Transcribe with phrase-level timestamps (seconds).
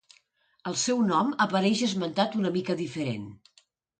[0.71, 3.31] El seu nom apareix esmentat una mica diferent.